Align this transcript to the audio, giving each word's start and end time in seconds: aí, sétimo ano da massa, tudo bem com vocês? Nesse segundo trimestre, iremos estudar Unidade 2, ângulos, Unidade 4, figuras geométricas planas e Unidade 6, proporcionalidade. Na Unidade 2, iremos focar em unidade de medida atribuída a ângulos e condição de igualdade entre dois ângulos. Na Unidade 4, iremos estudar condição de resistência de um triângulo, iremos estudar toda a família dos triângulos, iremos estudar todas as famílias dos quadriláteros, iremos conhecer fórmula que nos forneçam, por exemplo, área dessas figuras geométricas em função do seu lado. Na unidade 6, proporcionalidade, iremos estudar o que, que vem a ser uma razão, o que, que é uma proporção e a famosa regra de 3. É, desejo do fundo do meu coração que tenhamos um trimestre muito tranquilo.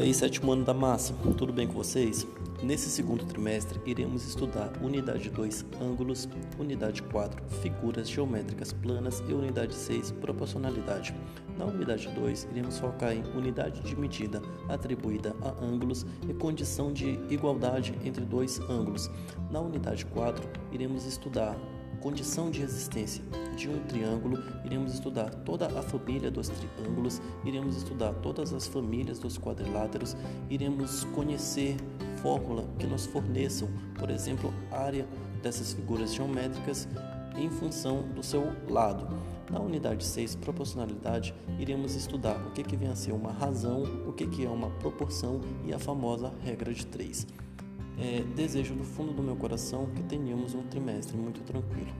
aí, 0.00 0.14
sétimo 0.14 0.52
ano 0.52 0.64
da 0.64 0.72
massa, 0.72 1.14
tudo 1.36 1.52
bem 1.52 1.66
com 1.66 1.74
vocês? 1.74 2.26
Nesse 2.62 2.88
segundo 2.88 3.24
trimestre, 3.26 3.78
iremos 3.84 4.26
estudar 4.26 4.72
Unidade 4.82 5.28
2, 5.28 5.66
ângulos, 5.80 6.26
Unidade 6.58 7.02
4, 7.02 7.42
figuras 7.60 8.08
geométricas 8.08 8.72
planas 8.72 9.22
e 9.28 9.32
Unidade 9.34 9.74
6, 9.74 10.12
proporcionalidade. 10.12 11.14
Na 11.58 11.66
Unidade 11.66 12.08
2, 12.08 12.48
iremos 12.50 12.78
focar 12.78 13.12
em 13.12 13.22
unidade 13.36 13.82
de 13.82 13.94
medida 13.94 14.40
atribuída 14.68 15.36
a 15.42 15.62
ângulos 15.62 16.06
e 16.28 16.32
condição 16.32 16.92
de 16.92 17.18
igualdade 17.28 17.94
entre 18.02 18.24
dois 18.24 18.58
ângulos. 18.70 19.10
Na 19.50 19.60
Unidade 19.60 20.06
4, 20.06 20.48
iremos 20.72 21.04
estudar 21.04 21.56
condição 22.00 22.50
de 22.50 22.60
resistência 22.60 23.22
de 23.56 23.68
um 23.68 23.78
triângulo, 23.84 24.42
iremos 24.64 24.94
estudar 24.94 25.30
toda 25.30 25.66
a 25.66 25.82
família 25.82 26.30
dos 26.30 26.48
triângulos, 26.48 27.20
iremos 27.44 27.76
estudar 27.76 28.12
todas 28.14 28.52
as 28.52 28.66
famílias 28.66 29.18
dos 29.18 29.38
quadriláteros, 29.38 30.16
iremos 30.48 31.04
conhecer 31.04 31.76
fórmula 32.22 32.64
que 32.78 32.86
nos 32.86 33.06
forneçam, 33.06 33.68
por 33.98 34.10
exemplo, 34.10 34.52
área 34.70 35.06
dessas 35.42 35.72
figuras 35.72 36.14
geométricas 36.14 36.88
em 37.36 37.50
função 37.50 38.02
do 38.14 38.22
seu 38.22 38.52
lado. 38.68 39.08
Na 39.50 39.58
unidade 39.58 40.04
6, 40.04 40.36
proporcionalidade, 40.36 41.34
iremos 41.58 41.96
estudar 41.96 42.36
o 42.46 42.50
que, 42.52 42.62
que 42.62 42.76
vem 42.76 42.88
a 42.88 42.94
ser 42.94 43.12
uma 43.12 43.32
razão, 43.32 43.82
o 44.06 44.12
que, 44.12 44.26
que 44.26 44.46
é 44.46 44.48
uma 44.48 44.70
proporção 44.70 45.40
e 45.64 45.72
a 45.72 45.78
famosa 45.78 46.32
regra 46.44 46.72
de 46.72 46.86
3. 46.86 47.26
É, 48.00 48.22
desejo 48.34 48.74
do 48.74 48.82
fundo 48.82 49.12
do 49.12 49.22
meu 49.22 49.36
coração 49.36 49.86
que 49.94 50.02
tenhamos 50.02 50.54
um 50.54 50.62
trimestre 50.62 51.16
muito 51.16 51.42
tranquilo. 51.42 51.92